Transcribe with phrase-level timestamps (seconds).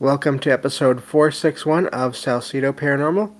[0.00, 3.32] Welcome to episode 461 of Salsido Paranormal,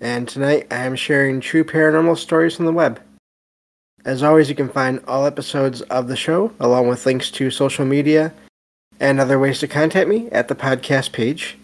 [0.00, 2.98] and tonight I am sharing true paranormal stories from the web.
[4.06, 7.84] As always, you can find all episodes of the show, along with links to social
[7.84, 8.32] media
[8.98, 11.58] and other ways to contact me at the podcast page,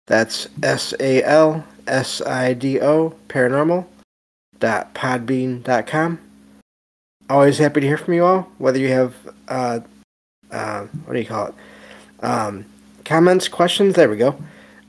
[0.08, 6.29] That's S A L S I D O paranormal.podbean.com
[7.30, 9.16] always happy to hear from you all, whether you have,
[9.48, 9.80] uh,
[10.52, 11.56] uh, what do you call it?
[12.22, 12.66] Um,
[13.06, 14.42] comments, questions, there we go,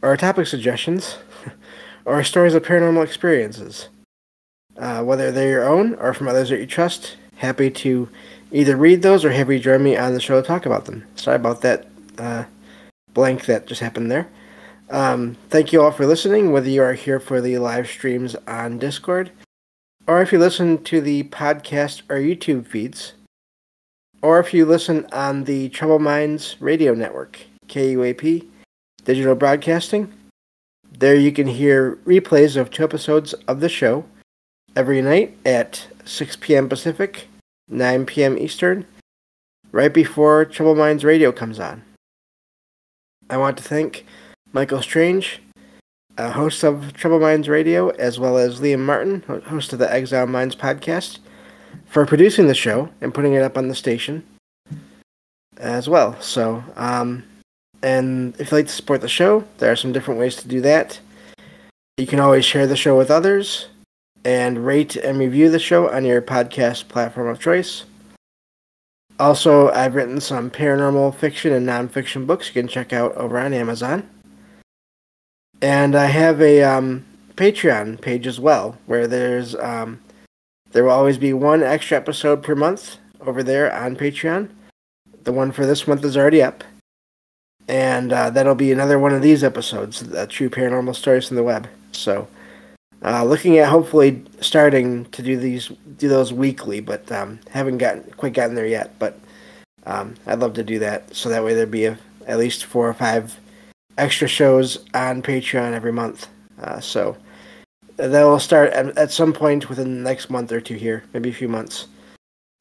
[0.02, 1.18] or topic suggestions,
[2.04, 3.88] or stories of paranormal experiences.
[4.76, 8.08] Uh, whether they're your own or from others that you trust, happy to
[8.50, 11.04] either read those or have you join me on the show to talk about them.
[11.16, 11.86] Sorry about that
[12.16, 12.44] uh,
[13.12, 14.28] blank that just happened there.
[14.88, 18.78] Um, thank you all for listening, whether you are here for the live streams on
[18.78, 19.30] Discord
[20.06, 23.12] or if you listen to the podcast or YouTube feeds,
[24.22, 28.46] or if you listen on the Troubled Minds Radio Network, KUAP,
[29.04, 30.12] Digital Broadcasting.
[30.98, 34.04] There you can hear replays of two episodes of the show
[34.76, 36.68] every night at 6 p.m.
[36.68, 37.28] Pacific,
[37.68, 38.36] 9 p.m.
[38.36, 38.84] Eastern,
[39.72, 41.82] right before Troubled Minds Radio comes on.
[43.30, 44.04] I want to thank
[44.52, 45.40] Michael Strange,
[46.18, 50.26] uh, host of Troubled Minds Radio, as well as Liam Martin, host of the Exile
[50.26, 51.18] Minds podcast,
[51.86, 54.24] for producing the show and putting it up on the station
[55.56, 56.20] as well.
[56.20, 57.24] So, um,
[57.82, 60.60] and if you'd like to support the show, there are some different ways to do
[60.62, 61.00] that.
[61.96, 63.68] You can always share the show with others
[64.24, 67.84] and rate and review the show on your podcast platform of choice.
[69.18, 73.52] Also, I've written some paranormal fiction and nonfiction books you can check out over on
[73.52, 74.08] Amazon.
[75.62, 77.04] And I have a um,
[77.36, 80.00] Patreon page as well, where there's um,
[80.72, 84.50] there will always be one extra episode per month over there on Patreon.
[85.24, 86.64] The one for this month is already up,
[87.68, 91.42] and uh, that'll be another one of these episodes, the True Paranormal Stories from the
[91.42, 91.68] Web.
[91.92, 92.26] So,
[93.04, 98.04] uh, looking at hopefully starting to do these do those weekly, but um, haven't gotten
[98.12, 98.98] quite gotten there yet.
[98.98, 99.18] But
[99.84, 102.88] um, I'd love to do that, so that way there'd be a, at least four
[102.88, 103.38] or five
[103.98, 106.28] extra shows on Patreon every month.
[106.60, 107.16] Uh, so
[107.96, 111.30] that will start at, at, some point within the next month or two here, maybe
[111.30, 111.86] a few months,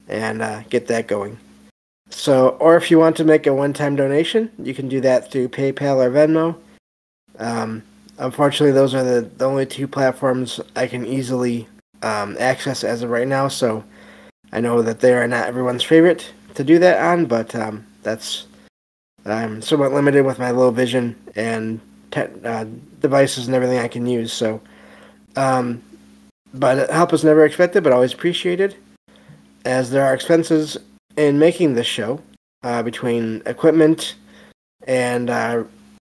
[0.08, 1.38] and uh, get that going.
[2.10, 5.48] So, or if you want to make a one-time donation, you can do that through
[5.48, 6.56] PayPal or Venmo.
[7.38, 7.82] Um,
[8.18, 11.68] unfortunately, those are the, the only two platforms I can easily
[12.02, 13.48] um, access as of right now.
[13.48, 13.84] So,
[14.52, 18.46] I know that they are not everyone's favorite to do that on, but um, that's
[19.24, 22.64] I'm somewhat limited with my low vision and te- uh,
[23.00, 24.32] devices and everything I can use.
[24.32, 24.60] So,
[25.36, 25.82] um,
[26.54, 28.76] but help is never expected, but always appreciated,
[29.64, 30.78] as there are expenses
[31.16, 32.20] in making this show
[32.62, 34.14] uh, between equipment
[34.86, 35.64] and uh,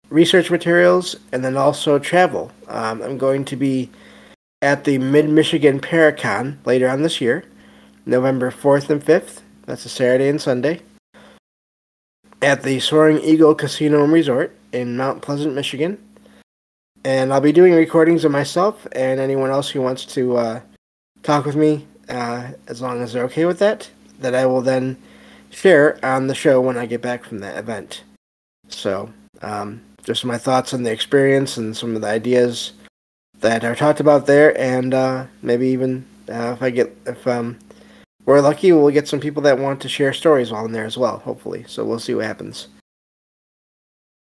[0.09, 2.51] research materials, and then also travel.
[2.69, 3.91] Um, I'm going to be
[4.63, 7.45] at the Mid Michigan Paracon later on this year,
[8.07, 9.41] November 4th and 5th.
[9.67, 10.81] That's a Saturday and Sunday
[12.43, 15.97] at the Soaring Eagle Casino and Resort in Mount Pleasant, Michigan.
[17.05, 20.61] And I'll be doing recordings of myself and anyone else who wants to uh,
[21.23, 23.89] talk with me, uh, as long as they're okay with that,
[24.21, 24.97] that I will then
[25.51, 28.03] share on the show when I get back from that event.
[28.69, 32.73] So, um, just my thoughts on the experience and some of the ideas
[33.41, 37.59] that are talked about there, and uh, maybe even uh, if I get if um,
[38.25, 40.97] we're lucky we'll get some people that want to share stories while in there as
[40.97, 41.65] well, hopefully.
[41.67, 42.69] So we'll see what happens.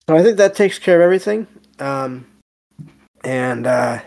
[0.09, 1.47] So I think that takes care of everything.
[1.79, 2.25] Um,
[3.23, 4.01] and uh,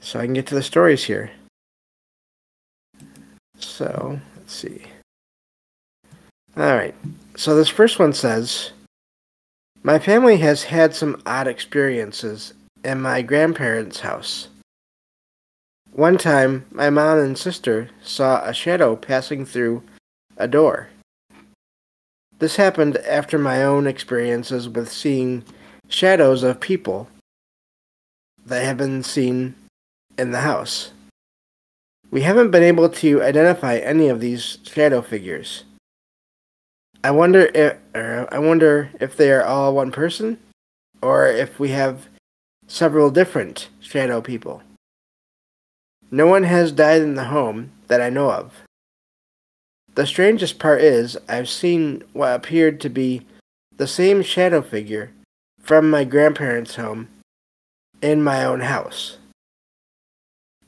[0.00, 1.30] so I can get to the stories here.
[3.58, 4.82] So let's see.
[6.56, 6.94] All right.
[7.36, 8.72] So this first one says
[9.82, 12.54] My family has had some odd experiences
[12.84, 14.48] in my grandparents' house.
[15.96, 19.82] One time, my mom and sister saw a shadow passing through
[20.36, 20.90] a door.
[22.38, 25.42] This happened after my own experiences with seeing
[25.88, 27.08] shadows of people
[28.44, 29.54] that have been seen
[30.18, 30.92] in the house.
[32.10, 35.64] We haven't been able to identify any of these shadow figures.
[37.02, 40.40] I wonder if er, I wonder if they are all one person
[41.00, 42.08] or if we have
[42.66, 44.62] several different shadow people.
[46.10, 48.52] No one has died in the home that I know of.
[49.94, 53.26] The strangest part is, I've seen what appeared to be
[53.76, 55.12] the same shadow figure
[55.60, 57.08] from my grandparents' home
[58.02, 59.18] in my own house.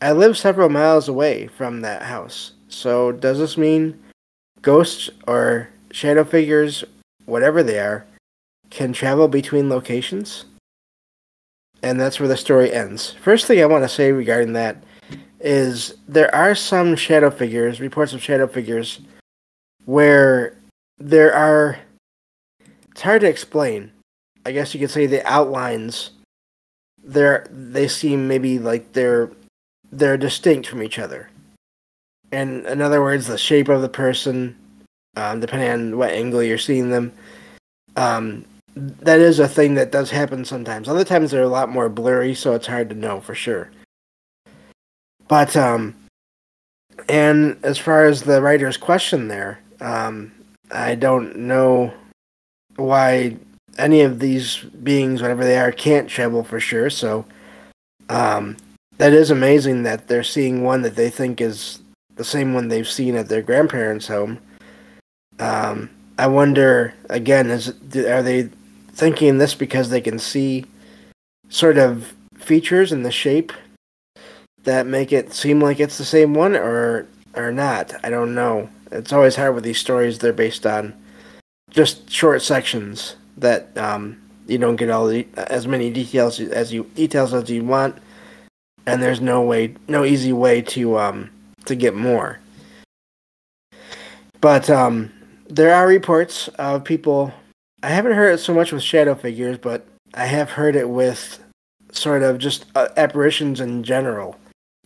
[0.00, 3.98] I live several miles away from that house, so does this mean
[4.62, 6.84] ghosts or shadow figures,
[7.26, 8.06] whatever they are,
[8.70, 10.44] can travel between locations.
[11.82, 13.12] And that's where the story ends.
[13.22, 14.82] First thing I want to say regarding that
[15.40, 19.00] is there are some shadow figures, reports of shadow figures,
[19.84, 20.56] where
[20.98, 21.78] there are.
[22.90, 23.92] It's hard to explain.
[24.44, 26.10] I guess you could say the outlines.
[27.02, 29.30] They're they seem maybe like they're
[29.92, 31.30] they're distinct from each other.
[32.32, 34.56] And in other words, the shape of the person,
[35.16, 37.12] um, depending on what angle you're seeing them,
[37.96, 38.44] um,
[38.76, 40.88] that is a thing that does happen sometimes.
[40.88, 43.70] Other times they're a lot more blurry, so it's hard to know for sure.
[45.28, 45.94] But um,
[47.08, 50.32] and as far as the writer's question there, um,
[50.70, 51.92] I don't know
[52.76, 53.36] why
[53.78, 56.90] any of these beings, whatever they are, can't travel for sure.
[56.90, 57.24] So
[58.08, 58.56] um,
[58.96, 61.80] that is amazing that they're seeing one that they think is
[62.16, 64.38] the same one they've seen at their grandparents' home.
[65.38, 68.50] Um, I wonder again, is are they
[68.92, 70.64] thinking this because they can see
[71.48, 73.52] sort of features in the shape
[74.68, 77.94] that make it seem like it's the same one, or or not?
[78.04, 78.68] I don't know.
[78.92, 80.18] It's always hard with these stories.
[80.18, 80.94] They're based on
[81.70, 86.84] just short sections that um, you don't get all the as many details as you
[86.94, 87.96] details as you want,
[88.86, 91.30] and there's no way, no easy way to um,
[91.64, 92.38] to get more.
[94.40, 95.10] But um,
[95.48, 97.32] there are reports of people.
[97.82, 101.38] I haven't heard it so much with shadow figures, but I have heard it with
[101.92, 104.36] sort of just uh, apparitions in general,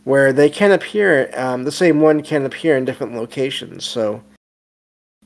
[0.04, 1.30] where they can appear.
[1.34, 3.84] Um, the same one can appear in different locations.
[3.84, 4.22] So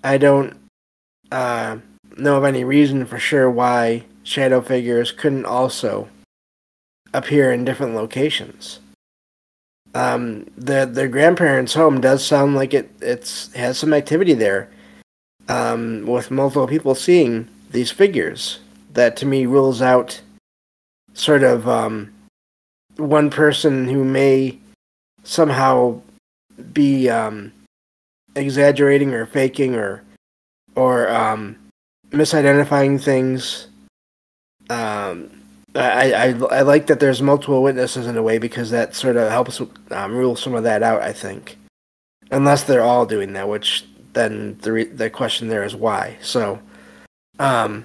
[0.05, 0.56] I don't
[1.32, 1.78] uh,
[2.17, 6.08] know of any reason for sure why shadow figures couldn't also
[7.14, 8.81] appear in different locations
[9.96, 14.69] um, the their grandparents' home does sound like it it's has some activity there,
[15.49, 18.61] um, with multiple people seeing these figures.
[18.93, 20.20] That to me rules out
[21.14, 22.12] sort of um,
[22.96, 24.58] one person who may
[25.26, 26.00] somehow
[26.73, 27.52] be um,
[28.34, 30.02] exaggerating or faking or
[30.75, 31.56] or um,
[32.11, 33.69] misidentifying things.
[34.70, 35.31] Um,
[35.75, 39.31] I, I, I like that there's multiple witnesses in a way because that sort of
[39.31, 41.02] helps um, rule some of that out.
[41.02, 41.58] I think,
[42.31, 46.17] unless they're all doing that, which then the re- the question there is why.
[46.23, 46.61] So,
[47.38, 47.84] um,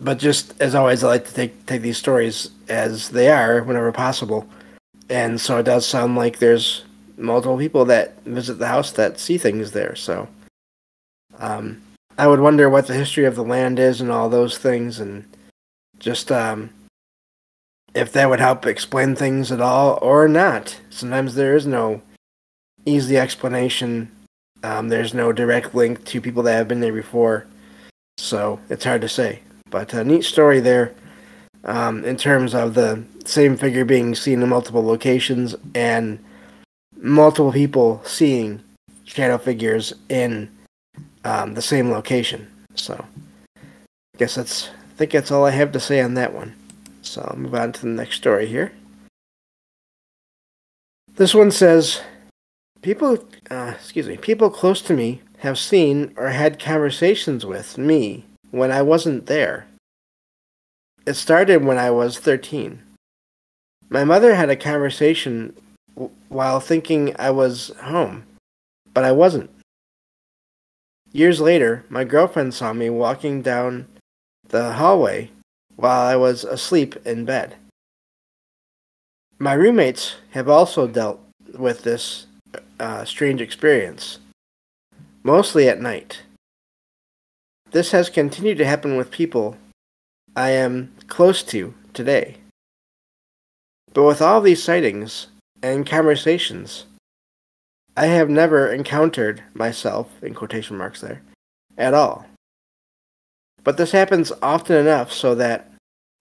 [0.00, 3.92] but just as always, I like to take take these stories as they are whenever
[3.92, 4.46] possible,
[5.08, 6.84] and so it does sound like there's
[7.16, 9.94] multiple people that visit the house that see things there.
[9.94, 10.28] So,
[11.38, 11.82] um,
[12.18, 15.24] I would wonder what the history of the land is and all those things, and
[15.98, 16.70] just um
[17.94, 20.80] if that would help explain things at all or not.
[20.90, 22.02] Sometimes there is no
[22.84, 24.10] easy explanation.
[24.64, 27.46] Um, there's no direct link to people that have been there before,
[28.16, 29.40] so it's hard to say.
[29.70, 30.94] But a neat story there
[31.64, 36.18] um, in terms of the same figure being seen in multiple locations and
[36.96, 38.62] multiple people seeing
[39.04, 40.50] shadow figures in
[41.24, 42.50] um, the same location.
[42.74, 43.04] So,
[43.56, 46.54] I guess that's I think that's all I have to say on that one.
[47.02, 48.72] So I'll move on to the next story here.
[51.16, 52.00] This one says,
[52.80, 53.18] people,
[53.50, 58.70] uh, excuse me, people close to me have seen or had conversations with me when
[58.70, 59.66] I wasn't there.
[61.06, 62.80] It started when I was 13.
[63.90, 65.54] My mother had a conversation
[65.94, 68.24] w- while thinking I was home,
[68.94, 69.50] but I wasn't.
[71.12, 73.86] Years later, my girlfriend saw me walking down
[74.48, 75.30] the hallway
[75.76, 77.56] while I was asleep in bed.
[79.38, 81.20] My roommates have also dealt
[81.52, 82.26] with this
[82.80, 84.20] uh, strange experience,
[85.22, 86.22] mostly at night.
[87.72, 89.58] This has continued to happen with people
[90.36, 92.36] I am close to today.
[93.92, 95.28] But with all these sightings
[95.62, 96.86] and conversations,
[97.96, 101.22] I have never encountered myself, in quotation marks there,
[101.78, 102.26] at all.
[103.62, 105.70] But this happens often enough so that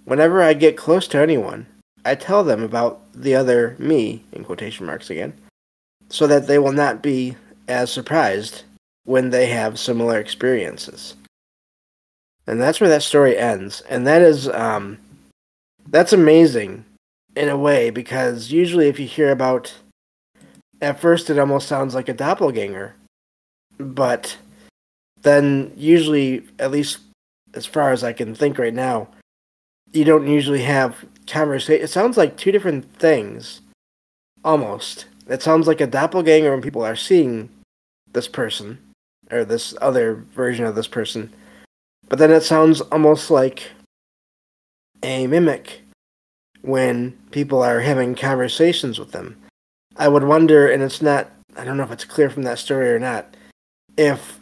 [0.05, 1.65] whenever I get close to anyone,
[2.05, 5.33] I tell them about the other me, in quotation marks again,
[6.09, 7.35] so that they will not be
[7.67, 8.63] as surprised
[9.05, 11.15] when they have similar experiences.
[12.45, 13.81] And that's where that story ends.
[13.81, 14.99] And that is, um,
[15.87, 16.85] that's amazing
[17.35, 19.73] in a way because usually if you hear about,
[20.81, 22.95] at first it almost sounds like a doppelganger,
[23.77, 24.37] but
[25.21, 26.99] then usually, at least
[27.53, 29.07] as far as I can think right now,
[29.93, 31.83] you don't usually have conversation.
[31.83, 33.61] It sounds like two different things,
[34.43, 35.05] almost.
[35.29, 37.49] It sounds like a doppelganger when people are seeing
[38.11, 38.79] this person,
[39.31, 41.31] or this other version of this person.
[42.13, 43.71] But then it sounds almost like
[45.01, 45.81] a mimic
[46.61, 49.41] when people are having conversations with them.
[49.97, 52.91] I would wonder, and it's not, I don't know if it's clear from that story
[52.91, 53.35] or not,
[53.97, 54.39] if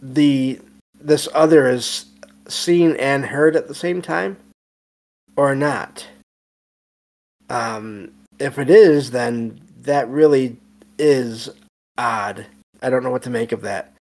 [0.00, 0.58] the
[0.98, 2.06] this other is
[2.48, 4.38] seen and heard at the same time
[5.36, 6.06] or not.
[7.50, 10.56] Um, if it is, then that really
[10.98, 11.50] is
[11.98, 12.46] odd.
[12.80, 13.92] I don't know what to make of that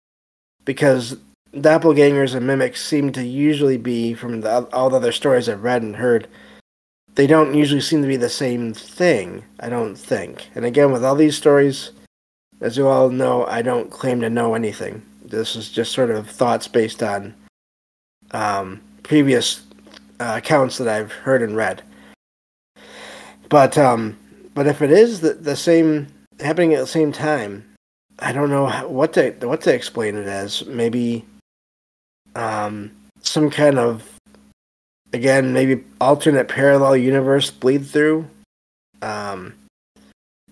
[0.64, 1.16] because
[1.54, 5.82] doppelgangers and mimics seem to usually be from the, all the other stories I've read
[5.82, 6.28] and heard.
[7.14, 9.44] They don't usually seem to be the same thing.
[9.58, 10.48] I don't think.
[10.54, 11.90] And again, with all these stories,
[12.60, 15.02] as you all know, I don't claim to know anything.
[15.24, 17.34] This is just sort of thoughts based on
[18.32, 19.62] um, previous
[20.20, 21.82] uh, accounts that I've heard and read.
[23.48, 24.16] But um,
[24.54, 26.06] but if it is the, the same
[26.38, 27.64] happening at the same time,
[28.20, 30.64] I don't know what to what to explain it as.
[30.66, 31.24] Maybe
[32.34, 32.90] um,
[33.22, 34.08] some kind of
[35.12, 38.28] again maybe alternate parallel universe bleed through.
[39.02, 39.54] Um,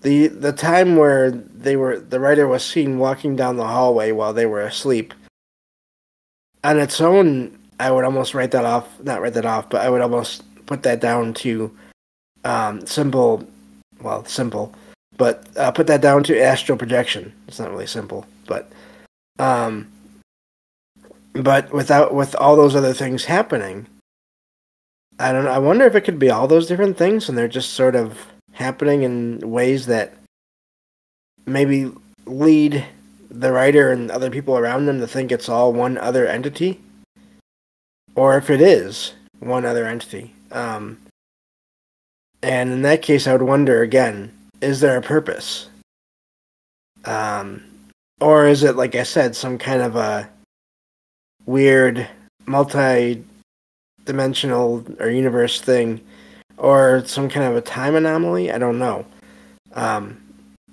[0.00, 4.32] the the time where they were the writer was seen walking down the hallway while
[4.32, 5.14] they were asleep.
[6.64, 9.00] On its own, I would almost write that off.
[9.02, 11.76] Not write that off, but I would almost put that down to
[12.44, 13.46] um, simple.
[14.00, 14.74] Well, simple
[15.18, 17.34] but uh, put that down to astral projection.
[17.46, 18.70] It's not really simple, but
[19.38, 19.90] um,
[21.38, 23.86] but without with all those other things happening,
[25.18, 25.46] I don't.
[25.46, 28.26] I wonder if it could be all those different things, and they're just sort of
[28.52, 30.14] happening in ways that
[31.46, 31.92] maybe
[32.26, 32.84] lead
[33.30, 36.80] the writer and other people around them to think it's all one other entity,
[38.14, 40.32] or if it is one other entity.
[40.50, 40.98] Um,
[42.42, 45.68] and in that case, I would wonder again is there a purpose?
[47.04, 47.62] Um,
[48.20, 50.28] or is it, like I said, some kind of a
[51.48, 52.06] weird
[52.46, 53.24] multi
[54.04, 56.00] dimensional or universe thing,
[56.58, 58.52] or some kind of a time anomaly?
[58.52, 59.04] I don't know.
[59.72, 60.20] Um,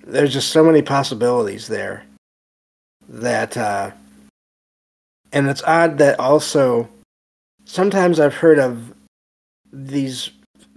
[0.06, 2.04] there's just so many possibilities there
[3.10, 3.92] that, uh,
[5.32, 6.88] and it's odd that also
[7.64, 8.94] sometimes I've heard of
[9.72, 10.30] these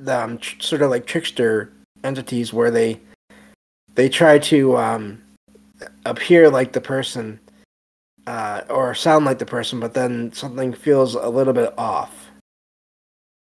[0.06, 1.72] um, tr- sort of like trickster
[2.04, 3.00] entities where they
[3.94, 5.20] they try to um,
[6.06, 7.40] appear like the person
[8.28, 12.30] uh, or sound like the person, but then something feels a little bit off,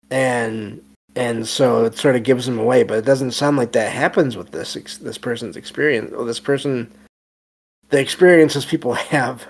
[0.09, 0.83] and
[1.15, 2.81] and so it sort of gives them away.
[2.81, 6.11] But it doesn't sound like that happens with this this person's experience.
[6.13, 6.91] Or this person,
[7.89, 9.45] the experiences people have,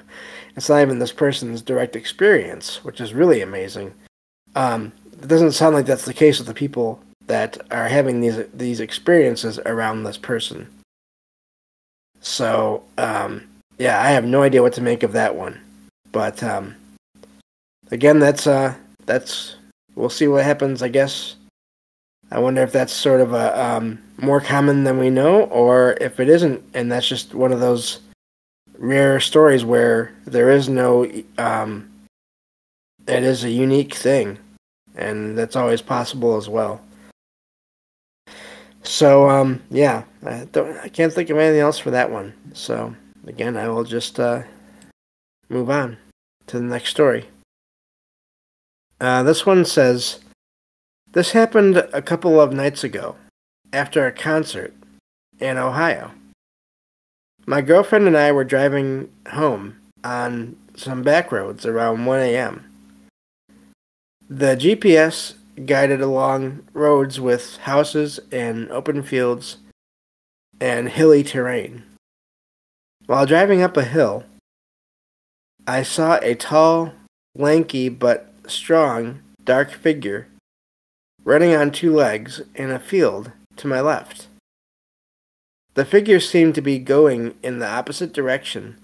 [0.58, 3.94] it's not even this person's direct experience, which is really amazing.
[4.56, 8.44] Um, it doesn't sound like that's the case with the people that are having these
[8.54, 10.68] these experiences around this person.
[12.20, 13.48] So, um,
[13.82, 15.60] yeah, I have no idea what to make of that one.
[16.12, 16.76] But um,
[17.90, 18.76] again, that's uh,
[19.08, 19.56] that's
[19.96, 20.84] we'll see what happens.
[20.84, 21.36] I guess.
[22.30, 26.20] I wonder if that's sort of a um, more common than we know, or if
[26.20, 28.00] it isn't, and that's just one of those
[28.78, 31.12] rare stories where there is no.
[31.40, 31.90] Um,
[33.08, 34.38] it is a unique thing,
[34.96, 36.82] and that's always possible as well.
[38.84, 40.78] So um, yeah, I don't.
[40.78, 42.32] I can't think of anything else for that one.
[42.54, 42.96] So
[43.26, 44.44] again, I will just uh,
[45.50, 45.98] move on
[46.48, 47.28] to the next story.
[49.00, 50.20] Uh, this one says,
[51.12, 53.16] "This happened a couple of nights ago,
[53.74, 54.74] after a concert
[55.40, 56.12] in Ohio.
[57.46, 62.66] My girlfriend and I were driving home on some back roads around 1 a.m.
[64.30, 65.36] The GPS
[65.66, 69.58] guided along roads with houses and open fields
[70.60, 71.84] and hilly terrain.
[73.12, 74.24] While driving up a hill,
[75.68, 76.94] I saw a tall,
[77.36, 80.30] lanky, but strong, dark figure
[81.26, 84.28] running on two legs in a field to my left.
[85.74, 88.78] The figure seemed to be going in the opposite direction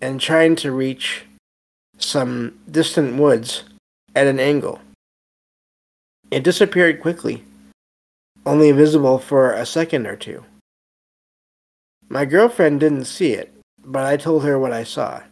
[0.00, 1.24] and trying to reach
[1.98, 3.64] some distant woods
[4.14, 4.80] at an angle.
[6.30, 7.42] It disappeared quickly,
[8.46, 10.44] only visible for a second or two.
[12.12, 15.22] My girlfriend didn't see it, but I told her what I saw.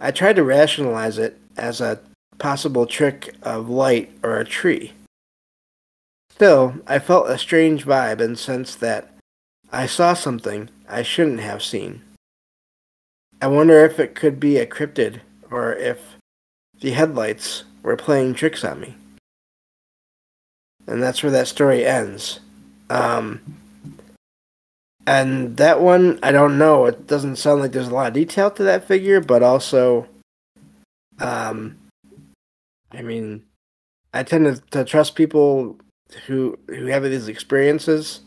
[0.00, 2.00] I tried to rationalize it as a
[2.38, 4.94] possible trick of light or a tree.
[6.28, 9.14] Still, I felt a strange vibe and sensed that
[9.70, 12.02] I saw something I shouldn't have seen.
[13.40, 15.20] I wonder if it could be a cryptid
[15.52, 16.16] or if
[16.80, 18.96] the headlights were playing tricks on me
[20.88, 22.40] and that's where that story ends.
[22.90, 23.40] Um,
[25.06, 26.86] And that one, I don't know.
[26.86, 30.06] It doesn't sound like there's a lot of detail to that figure, but also,
[31.20, 31.76] um,
[32.90, 33.44] I mean,
[34.14, 35.76] I tend to, to trust people
[36.26, 38.20] who who have these experiences,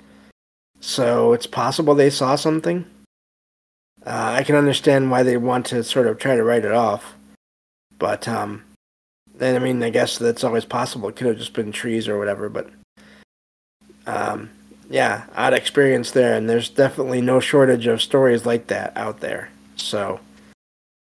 [0.80, 2.86] so it's possible they saw something.
[4.06, 7.16] Uh, I can understand why they want to sort of try to write it off,
[7.98, 8.64] but um,
[9.40, 11.10] and I mean, I guess that's always possible.
[11.10, 12.70] It could have just been trees or whatever, but
[14.06, 14.50] um,
[14.90, 19.50] yeah, odd experience there, and there's definitely no shortage of stories like that out there.
[19.76, 20.20] So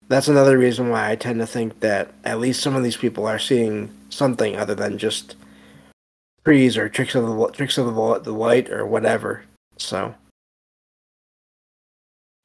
[0.08, 3.26] that's another reason why I tend to think that at least some of these people
[3.26, 5.37] are seeing something other than just
[6.44, 9.44] trees or tricks of the tricks of the, the light or whatever.
[9.76, 10.14] So,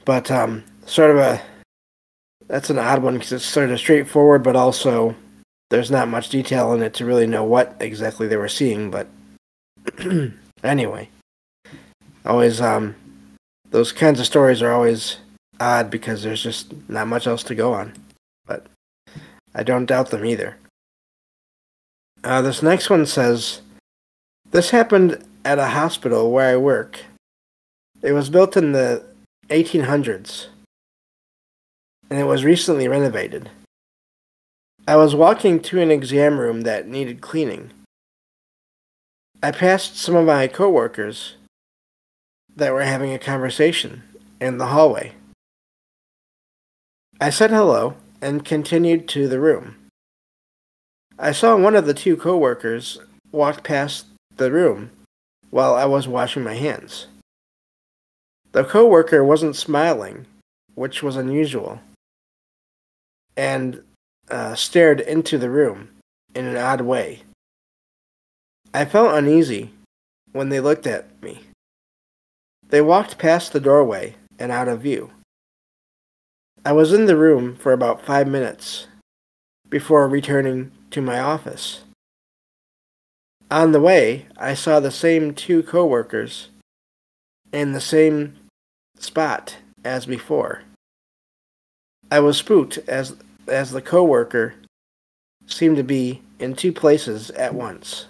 [0.05, 1.41] but um, sort of a
[2.47, 5.15] that's an odd one because it's sort of straightforward, but also
[5.69, 8.91] there's not much detail in it to really know what exactly they were seeing.
[8.91, 9.07] But
[10.63, 11.09] anyway,
[12.25, 12.95] always um,
[13.69, 15.17] those kinds of stories are always
[15.59, 17.93] odd because there's just not much else to go on.
[18.45, 18.65] But
[19.53, 20.57] I don't doubt them either.
[22.23, 23.61] Uh, this next one says,
[24.49, 27.01] This happened at a hospital where I work.
[28.01, 29.05] It was built in the
[29.49, 30.47] 1800s,
[32.09, 33.49] and it was recently renovated.
[34.87, 37.71] I was walking to an exam room that needed cleaning.
[39.41, 41.35] I passed some of my coworkers
[42.55, 44.03] that were having a conversation
[44.39, 45.13] in the hallway.
[47.19, 49.75] I said hello and continued to the room.
[51.17, 52.99] I saw one of the two coworkers
[53.31, 54.91] walk past the room
[55.49, 57.07] while I was washing my hands.
[58.51, 60.25] The coworker wasn't smiling,
[60.73, 61.79] which was unusual,
[63.37, 63.81] and
[64.29, 65.89] uh, stared into the room
[66.33, 67.21] in an odd way.
[68.73, 69.71] I felt uneasy
[70.33, 71.44] when they looked at me.
[72.69, 75.11] They walked past the doorway and out of view.
[76.65, 78.87] I was in the room for about five minutes
[79.69, 81.83] before returning to my office.
[83.51, 86.49] On the way, I saw the same two coworkers
[87.53, 88.35] in the same
[88.97, 90.63] spot as before.
[92.09, 93.15] I was spooked as
[93.47, 94.55] as the coworker
[95.45, 98.07] seemed to be in two places at once.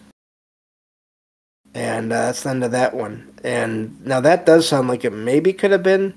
[1.75, 3.31] And uh, that's the end of that one.
[3.43, 6.13] And now that does sound like it maybe could have been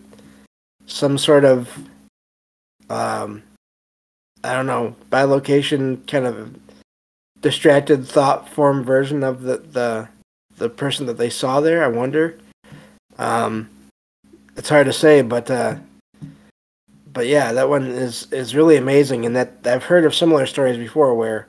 [0.87, 1.77] some sort of,
[2.88, 3.42] um,
[4.44, 6.57] I don't know, bilocation kind of
[7.42, 10.09] distracted thought form version of the, the,
[10.59, 11.85] the person that they saw there.
[11.85, 12.38] I wonder.
[13.18, 13.68] Um,
[14.57, 15.77] it's hard to say, but uh,
[17.12, 20.77] but yeah, that one is is really amazing, and that I've heard of similar stories
[20.77, 21.49] before where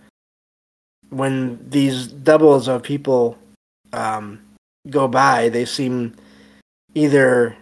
[1.10, 3.38] when these doubles of people
[3.94, 4.42] um,
[4.90, 6.16] go by, they seem
[6.94, 7.56] either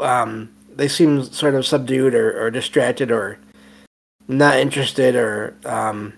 [0.00, 3.38] um, they seem sort of subdued or, or distracted or
[4.28, 6.12] not interested or um,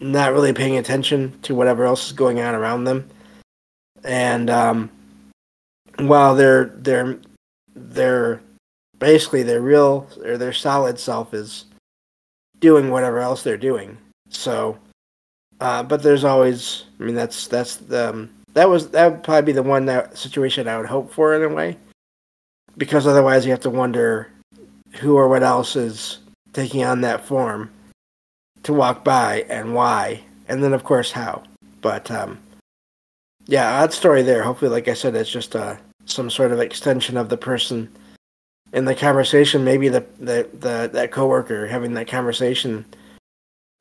[0.00, 3.08] not really paying attention to whatever else is going on around them.
[4.04, 4.90] And um,
[5.98, 7.18] while their their
[7.74, 8.40] their
[8.98, 11.66] basically their real or their solid self is
[12.58, 13.96] doing whatever else they're doing.
[14.28, 14.78] So,
[15.60, 19.52] uh, but there's always I mean that's that's the um, that was that would probably
[19.52, 21.76] be the one that situation I would hope for in a way,
[22.76, 24.30] because otherwise you have to wonder
[25.00, 26.18] who or what else is
[26.52, 27.70] taking on that form
[28.62, 31.42] to walk by and why, and then of course how.
[31.80, 32.38] But um,
[33.46, 34.42] yeah, odd story there.
[34.42, 37.90] Hopefully, like I said, it's just uh, some sort of extension of the person
[38.72, 39.64] in the conversation.
[39.64, 42.84] Maybe the the, the that coworker having that conversation,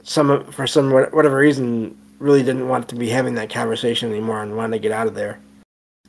[0.06, 4.56] some for some whatever reason really didn't want to be having that conversation anymore and
[4.56, 5.40] wanted to get out of there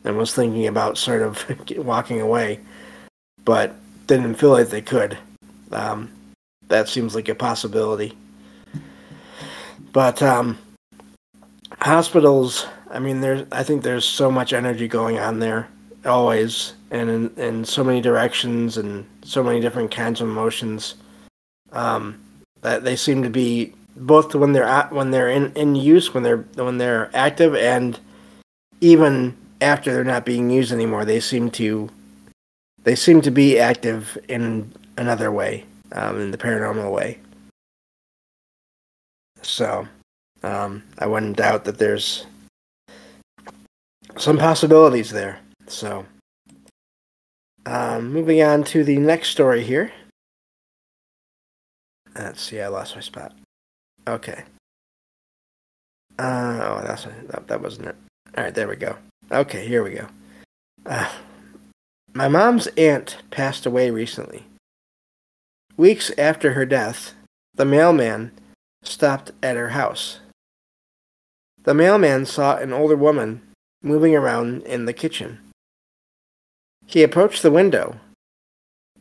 [0.05, 1.45] and was thinking about sort of
[1.79, 2.61] walking away,
[3.45, 3.75] but
[4.07, 5.19] didn't feel like they could.
[5.73, 6.13] Um,
[6.69, 8.17] that seems like a possibility.
[9.93, 10.59] But um,
[11.81, 15.69] hospitals, I mean, there's I think there's so much energy going on there
[16.05, 20.97] always, and in, in so many directions and so many different kinds of emotions.
[21.73, 22.23] Um,
[22.63, 26.23] that they seem to be both when they're at, when they're in, in use, when
[26.23, 27.99] they're when they're active, and
[28.81, 31.89] even after they're not being used anymore, they seem to
[32.83, 37.19] they seem to be active in another way, um, in the paranormal way.
[39.43, 39.89] So,
[40.43, 42.27] um, I wouldn't doubt that there's
[44.17, 45.41] some possibilities there.
[45.67, 46.07] So,
[47.65, 49.93] um, moving on to the next story here.
[52.15, 53.35] Let's see, I lost my spot.
[54.07, 54.45] Okay.
[56.19, 57.97] Uh, oh, that's that, that wasn't it.
[58.37, 58.97] All right, there we go.
[59.31, 60.07] Okay, here we go.
[60.85, 61.11] Uh,
[62.15, 64.45] My mom's aunt passed away recently.
[65.77, 67.15] Weeks after her death,
[67.55, 68.33] the mailman
[68.83, 70.21] stopped at her house.
[71.65, 73.43] The mailman saw an older woman
[73.83, 75.41] moving around in the kitchen.
[76.87, 77.99] He approached the window,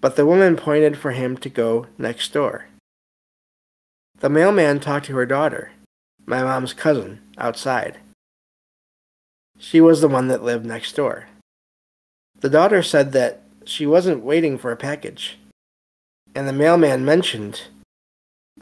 [0.02, 2.66] but the woman pointed for him to go next door.
[4.26, 5.72] The mailman talked to her daughter,
[6.26, 8.00] my mom's cousin, outside.
[9.60, 11.28] She was the one that lived next door.
[12.40, 15.38] The daughter said that she wasn't waiting for a package,
[16.34, 17.68] and the mailman mentioned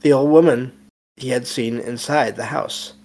[0.02, 0.73] the old woman
[1.15, 2.95] he had seen inside the house.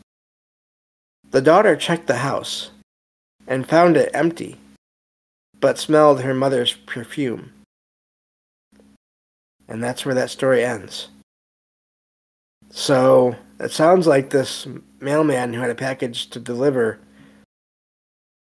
[1.31, 2.73] The daughter checked the house
[3.47, 4.59] and found it empty,
[5.61, 7.53] but smelled her mother's perfume.
[9.69, 11.07] And that's where that story ends.
[12.71, 14.67] So it sounds like this
[15.01, 16.99] mailman who had a package to deliver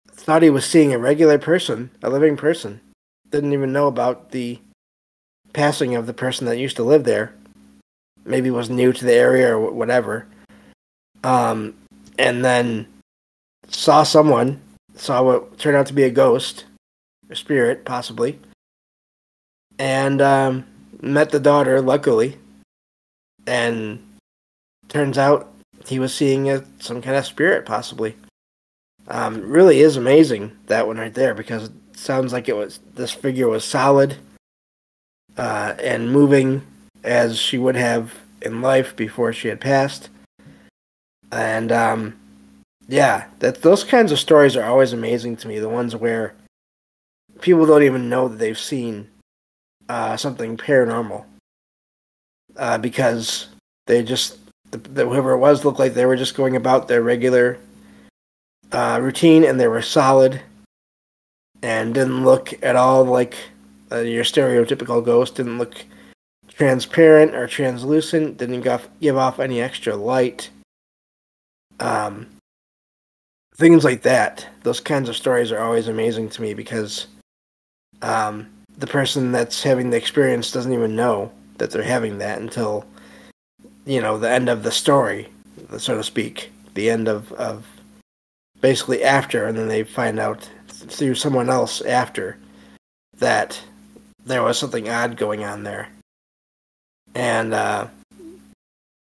[0.09, 2.81] thought he was seeing a regular person, a living person.
[3.29, 4.59] Didn't even know about the
[5.53, 7.33] passing of the person that used to live there.
[8.25, 10.25] Maybe was new to the area or whatever.
[11.23, 11.75] Um,
[12.17, 12.87] and then
[13.67, 14.61] saw someone,
[14.95, 16.65] saw what turned out to be a ghost,
[17.29, 18.39] a spirit, possibly,
[19.77, 20.65] and um,
[21.01, 22.37] met the daughter, luckily.
[23.47, 24.01] And
[24.89, 25.51] turns out
[25.85, 28.15] he was seeing a, some kind of spirit, possibly.
[29.07, 33.11] Um, really is amazing that one right there because it sounds like it was this
[33.11, 34.17] figure was solid
[35.37, 36.65] uh, and moving
[37.03, 40.09] as she would have in life before she had passed.
[41.31, 42.15] And um,
[42.87, 45.59] yeah, that those kinds of stories are always amazing to me.
[45.59, 46.33] The ones where
[47.41, 49.07] people don't even know that they've seen
[49.89, 51.25] uh, something paranormal
[52.57, 53.47] uh, because
[53.87, 54.37] they just
[54.71, 57.57] the, the, whoever it was looked like they were just going about their regular
[58.71, 60.41] uh, routine and they were solid
[61.61, 63.35] and didn't look at all like
[63.91, 65.35] uh, your stereotypical ghost.
[65.35, 65.85] Didn't look
[66.47, 68.37] transparent or translucent.
[68.37, 68.61] Didn't
[69.01, 70.49] give off any extra light.
[71.79, 72.27] Um,
[73.55, 74.47] things like that.
[74.63, 77.07] Those kinds of stories are always amazing to me because
[78.01, 78.47] um,
[78.77, 82.85] the person that's having the experience doesn't even know that they're having that until
[83.85, 85.29] you know the end of the story,
[85.77, 87.65] so to speak, the end of of
[88.61, 92.37] basically after, and then they find out through someone else after
[93.17, 93.61] that
[94.25, 95.87] there was something odd going on there,
[97.13, 97.87] and uh,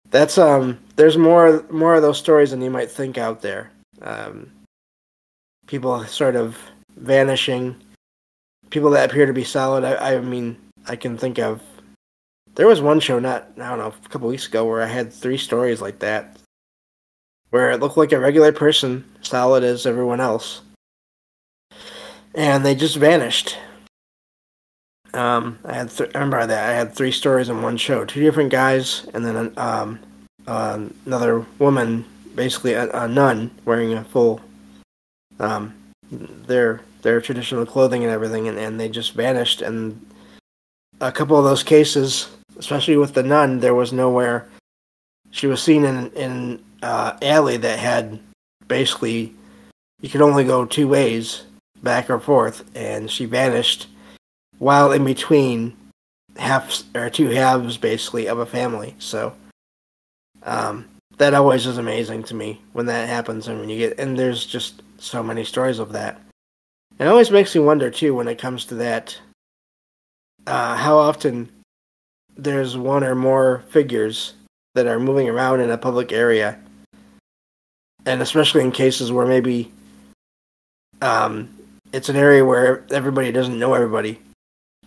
[0.10, 0.80] that's um.
[0.96, 3.72] There's more more of those stories than you might think out there.
[4.02, 4.52] Um,
[5.68, 6.58] people sort of
[6.96, 7.76] vanishing,
[8.70, 9.84] people that appear to be solid.
[9.84, 11.62] I, I mean, I can think of.
[12.58, 15.14] There was one show not I don't know a couple weeks ago where I had
[15.14, 16.38] three stories like that
[17.52, 20.62] where it looked like a regular person, solid as everyone else.
[22.36, 23.58] And they just vanished.
[25.14, 28.22] Um, I had th- I remember that I had three stories in one show, two
[28.22, 30.00] different guys, and then um,
[30.46, 34.42] uh, another woman, basically a, a, nun wearing a full
[35.40, 35.74] um,
[36.12, 39.62] their their traditional clothing and everything, and, and they just vanished.
[39.62, 40.06] And
[41.00, 44.48] a couple of those cases, especially with the nun, there was nowhere.
[45.32, 48.20] She was seen in in uh, alley that had
[48.68, 49.34] basically
[50.02, 51.44] you could only go two ways,
[51.82, 53.88] back or forth, and she vanished
[54.60, 55.76] while in between
[56.38, 58.96] halves or two halves basically of a family.
[59.00, 59.34] So
[60.44, 60.86] um,
[61.18, 64.46] that always is amazing to me when that happens, and when you get and there's
[64.46, 66.20] just so many stories of that.
[67.00, 69.20] It always makes me wonder too when it comes to that,
[70.48, 71.50] uh, how often
[72.38, 74.34] there's one or more figures
[74.76, 76.60] that are moving around in a public area
[78.08, 79.70] and especially in cases where maybe
[81.02, 81.50] um,
[81.92, 84.20] it's an area where everybody doesn't know everybody.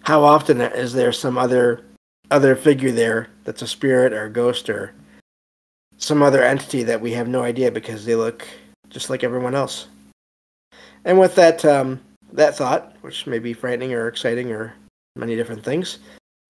[0.02, 1.84] How often is there some other
[2.30, 4.94] other figure there that's a spirit or a ghost or
[5.98, 8.46] some other entity that we have no idea because they look
[8.88, 9.86] just like everyone else?
[11.04, 12.00] And with that um,
[12.32, 14.72] that thought, which may be frightening or exciting or
[15.14, 15.98] many different things,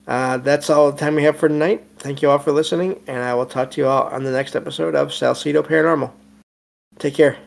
[0.07, 1.85] uh, that's all the time we have for tonight.
[1.99, 4.57] Thank you all for listening, and I will talk to you all on the next
[4.57, 6.11] episode of Salsido Paranormal.
[6.99, 7.39] Take care.